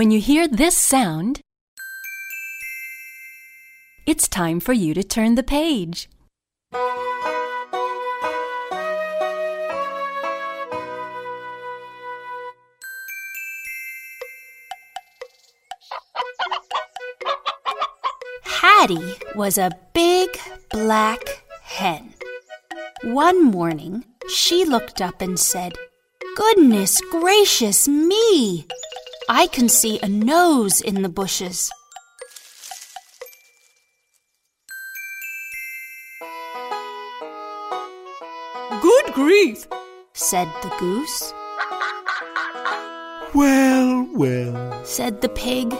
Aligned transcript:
When 0.00 0.10
you 0.10 0.18
hear 0.18 0.48
this 0.48 0.78
sound, 0.78 1.42
it's 4.06 4.28
time 4.28 4.58
for 4.58 4.72
you 4.72 4.94
to 4.94 5.02
turn 5.04 5.34
the 5.34 5.42
page. 5.42 6.08
Hattie 18.44 19.18
was 19.34 19.58
a 19.58 19.70
big 19.92 20.30
black 20.70 21.44
hen. 21.62 22.14
One 23.02 23.44
morning, 23.44 24.06
she 24.30 24.64
looked 24.64 25.02
up 25.02 25.20
and 25.20 25.38
said, 25.38 25.74
Goodness 26.36 27.02
gracious 27.10 27.86
me! 27.86 28.66
I 29.32 29.46
can 29.46 29.68
see 29.68 30.00
a 30.02 30.08
nose 30.08 30.80
in 30.80 31.02
the 31.02 31.08
bushes. 31.08 31.70
Good 38.82 39.12
grief, 39.14 39.66
said 40.14 40.48
the 40.62 40.74
goose, 40.80 41.32
Well, 43.34 44.08
well, 44.14 44.84
said 44.84 45.20
the 45.20 45.28
pig, 45.28 45.72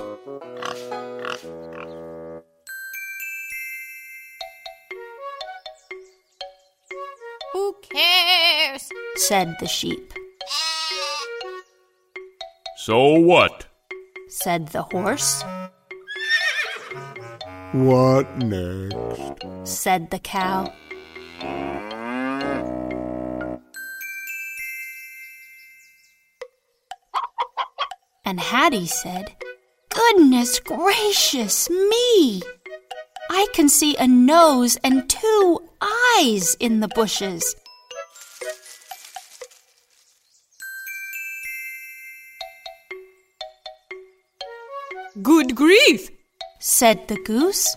who 7.52 7.74
cares? 7.92 8.88
said 9.16 9.56
the 9.60 9.66
sheep, 9.66 10.12
So 12.90 13.20
what? 13.20 13.66
said 14.26 14.66
the 14.70 14.82
horse, 14.82 15.44
what 17.70 18.26
next? 18.38 19.44
said 19.62 20.10
the 20.10 20.18
cow. 20.18 20.74
And 28.24 28.40
Hattie 28.40 28.86
said, 28.86 29.36
Goodness 29.90 30.58
gracious 30.58 31.70
me! 31.70 32.42
I 33.30 33.46
can 33.54 33.68
see 33.68 33.96
a 33.98 34.08
nose 34.08 34.76
and 34.82 35.08
two 35.08 35.60
eyes 35.80 36.56
in 36.58 36.80
the 36.80 36.88
bushes. 36.88 37.54
Good 45.22 45.56
grief, 45.56 46.08
said 46.60 47.08
the 47.08 47.16
goose, 47.24 47.76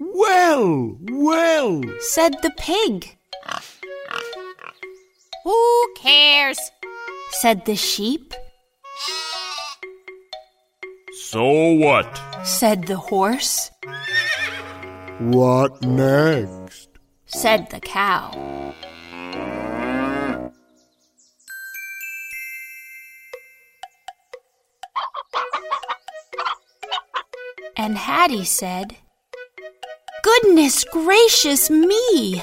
Well, 0.00 0.96
well, 1.10 1.80
said 2.00 2.34
the 2.42 2.50
pig, 2.58 3.16
who 5.44 5.94
cares? 5.96 6.58
said 7.40 7.64
the 7.64 7.76
sheep, 7.76 8.34
So 11.30 11.72
what? 11.74 12.20
said 12.44 12.86
the 12.86 12.96
horse, 12.96 13.70
what 15.20 15.82
next? 15.82 16.88
said 17.26 17.70
the 17.70 17.80
cow. 17.80 18.74
And 27.76 27.96
Hattie 27.96 28.44
said, 28.44 28.96
Goodness 30.22 30.84
gracious 30.84 31.70
me! 31.70 32.42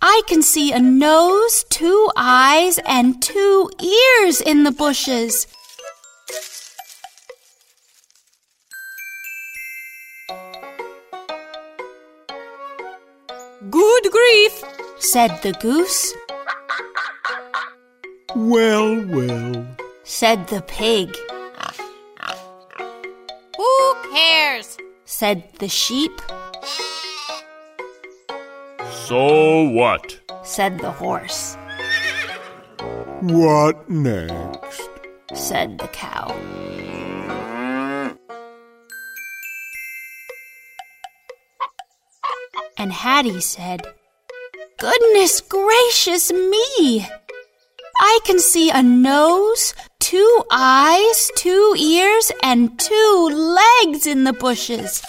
I 0.00 0.22
can 0.28 0.42
see 0.42 0.72
a 0.72 0.78
nose, 0.78 1.64
two 1.70 2.10
eyes, 2.16 2.78
and 2.86 3.20
two 3.20 3.70
ears 3.80 4.40
in 4.40 4.64
the 4.64 4.70
bushes. 4.70 5.46
Good 13.70 14.12
grief, 14.12 14.64
said 14.98 15.40
the 15.42 15.52
goose, 15.60 16.14
Well, 18.36 19.04
well, 19.06 19.66
said 20.04 20.46
the 20.46 20.62
pig, 20.62 21.16
said 25.18 25.42
the 25.58 25.66
sheep, 25.66 26.12
So 29.08 29.68
what? 29.70 30.20
said 30.44 30.78
the 30.78 30.92
horse, 30.92 31.56
what 33.22 33.90
next? 33.90 34.88
said 35.34 35.76
the 35.78 35.88
cow. 35.88 36.30
And 42.78 42.92
Hattie 42.92 43.40
said, 43.40 43.82
Goodness 44.78 45.40
gracious 45.40 46.30
me! 46.30 47.08
I 48.00 48.20
can 48.24 48.38
see 48.38 48.70
a 48.70 48.84
nose, 48.84 49.74
two 50.08 50.42
eyes, 50.50 51.30
two 51.36 51.74
ears, 51.78 52.32
and 52.42 52.80
two 52.80 53.28
legs 53.30 54.06
in 54.06 54.24
the 54.24 54.32
bushes. 54.32 55.02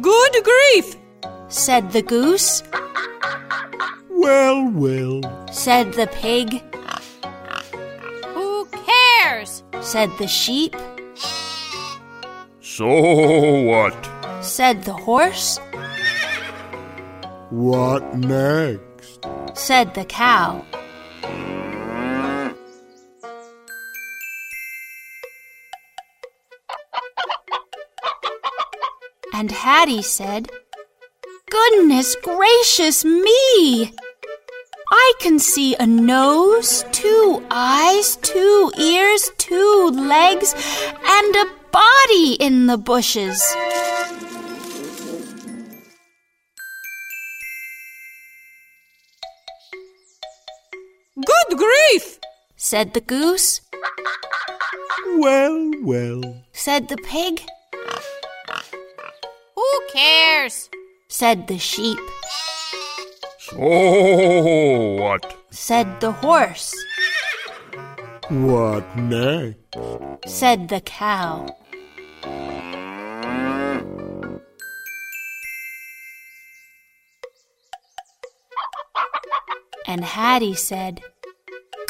Good 0.00 0.32
grief, 0.44 0.96
said 1.48 1.92
the 1.92 2.02
goose, 2.02 2.62
Well, 4.08 4.70
well, 4.70 5.20
said 5.52 5.92
the 5.94 6.06
pig, 6.06 6.62
who 8.34 8.66
cares? 8.86 9.62
said 9.80 10.10
the 10.18 10.28
sheep, 10.28 10.74
So 12.60 12.86
what? 13.62 13.96
said 14.40 14.82
the 14.84 14.92
horse, 14.92 15.58
what 17.52 18.16
next? 18.16 19.26
said 19.52 19.92
the 19.92 20.06
cow. 20.06 20.64
And 29.34 29.50
Hattie 29.50 30.00
said, 30.00 30.50
Goodness 31.50 32.16
gracious 32.22 33.04
me! 33.04 33.92
I 34.90 35.12
can 35.20 35.38
see 35.38 35.76
a 35.76 35.86
nose, 35.86 36.86
two 36.90 37.44
eyes, 37.50 38.16
two 38.16 38.72
ears, 38.78 39.30
two 39.36 39.90
legs, 39.92 40.54
and 41.04 41.36
a 41.36 41.46
body 41.70 42.34
in 42.40 42.66
the 42.66 42.78
bushes. 42.78 43.42
Grief, 51.54 52.18
said 52.56 52.94
the 52.94 53.00
goose, 53.00 53.60
Well, 55.18 55.70
well, 55.82 56.22
said 56.52 56.88
the 56.88 56.96
pig, 56.98 57.42
who 59.56 59.68
cares? 59.92 60.70
said 61.08 61.46
the 61.48 61.58
sheep, 61.58 61.98
So 63.38 64.96
what? 64.96 65.36
said 65.50 66.00
the 66.00 66.12
horse, 66.12 66.74
what 68.30 68.84
next? 68.96 69.58
said 70.26 70.68
the 70.68 70.80
cow. 70.80 71.46
And 79.86 80.04
Hattie 80.04 80.54
said, 80.54 81.02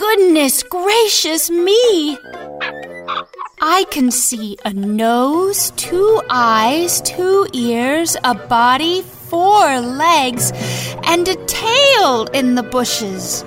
Goodness 0.03 0.65
gracious 0.65 1.49
me! 1.49 2.19
I 3.61 3.85
can 3.93 4.11
see 4.11 4.59
a 4.65 4.73
nose, 4.73 5.71
two 5.77 6.21
eyes, 6.29 7.01
two 7.03 7.47
ears, 7.53 8.17
a 8.25 8.35
body, 8.35 9.03
four 9.03 9.81
legs, 9.81 10.51
and 11.05 11.29
a 11.29 11.37
tail 11.47 12.25
in 12.35 12.57
the 12.57 12.65
bushes. 12.65 13.45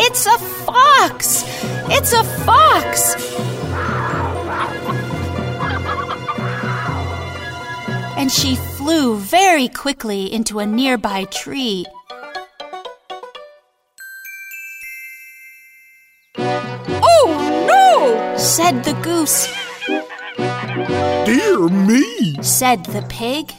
It's 0.00 0.24
a 0.24 0.38
fox! 0.38 1.44
It's 1.90 2.14
a 2.14 2.24
fox! 2.48 3.14
And 8.16 8.32
she 8.32 8.56
flew 8.56 9.18
very 9.18 9.68
quickly 9.68 10.32
into 10.32 10.60
a 10.60 10.66
nearby 10.66 11.24
tree 11.24 11.84
said 18.54 18.84
the 18.84 18.94
goose. 19.02 19.48
Dear 21.26 21.68
me! 21.68 22.40
Said 22.40 22.84
the 22.84 23.02
pig. 23.08 23.52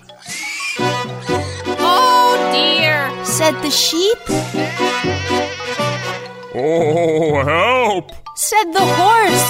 Oh 1.99 2.37
dear. 2.53 3.11
Said 3.25 3.55
the 3.61 3.69
sheep. 3.69 4.17
Oh, 6.55 7.43
help! 7.43 8.13
Said 8.37 8.71
the 8.71 8.85
horse. 8.99 9.47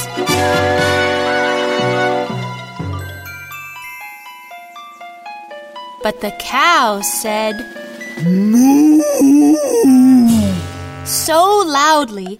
But 6.02 6.22
the 6.22 6.34
cow 6.40 7.02
said 7.02 7.56
Moo! 8.26 9.04
so 11.06 11.64
loudly 11.68 12.40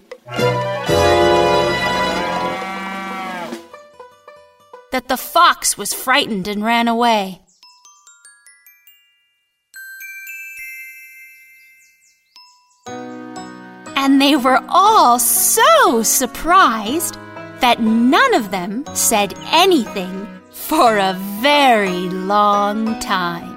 that 4.96 5.10
the 5.10 5.18
fox 5.18 5.78
was 5.78 5.94
frightened 5.94 6.48
and 6.48 6.64
ran 6.64 6.88
away. 6.88 7.42
And 13.98 14.22
they 14.22 14.38
were 14.38 14.64
all 14.70 15.20
so 15.20 16.02
surprised 16.02 17.16
that 17.60 17.82
none 17.82 18.34
of 18.36 18.52
them 18.52 18.86
said 18.94 19.34
anything 19.52 20.26
for 20.52 20.98
a 20.98 21.18
very 21.42 22.08
long 22.08 22.98
time. 23.02 23.55